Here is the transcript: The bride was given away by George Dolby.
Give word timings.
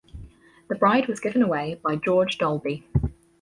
The 0.67 0.73
bride 0.73 1.07
was 1.07 1.19
given 1.19 1.43
away 1.43 1.75
by 1.83 1.95
George 1.95 2.39
Dolby. 2.39 2.87